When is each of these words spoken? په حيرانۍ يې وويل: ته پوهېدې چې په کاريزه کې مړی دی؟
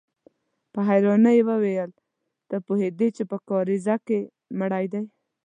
په 0.73 0.79
حيرانۍ 0.89 1.33
يې 1.39 1.43
وويل: 1.49 1.89
ته 2.49 2.55
پوهېدې 2.65 3.07
چې 3.15 3.23
په 3.31 3.37
کاريزه 3.49 3.95
کې 4.07 4.19
مړی 4.59 4.85
دی؟ 4.93 5.01